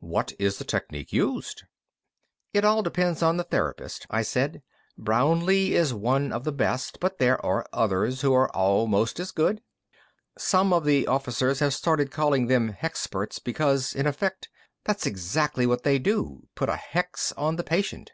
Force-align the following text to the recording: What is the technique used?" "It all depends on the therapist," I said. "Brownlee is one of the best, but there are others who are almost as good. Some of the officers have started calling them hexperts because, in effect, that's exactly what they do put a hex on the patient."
What 0.00 0.32
is 0.38 0.56
the 0.56 0.64
technique 0.64 1.12
used?" 1.12 1.64
"It 2.54 2.64
all 2.64 2.82
depends 2.82 3.22
on 3.22 3.36
the 3.36 3.44
therapist," 3.44 4.06
I 4.08 4.22
said. 4.22 4.62
"Brownlee 4.96 5.74
is 5.74 5.92
one 5.92 6.32
of 6.32 6.44
the 6.44 6.50
best, 6.50 6.98
but 6.98 7.18
there 7.18 7.38
are 7.44 7.66
others 7.74 8.22
who 8.22 8.32
are 8.32 8.48
almost 8.56 9.20
as 9.20 9.32
good. 9.32 9.60
Some 10.38 10.72
of 10.72 10.86
the 10.86 11.06
officers 11.06 11.58
have 11.58 11.74
started 11.74 12.10
calling 12.10 12.46
them 12.46 12.72
hexperts 12.72 13.38
because, 13.38 13.92
in 13.94 14.06
effect, 14.06 14.48
that's 14.84 15.04
exactly 15.04 15.66
what 15.66 15.82
they 15.82 15.98
do 15.98 16.48
put 16.54 16.70
a 16.70 16.76
hex 16.76 17.32
on 17.32 17.56
the 17.56 17.62
patient." 17.62 18.12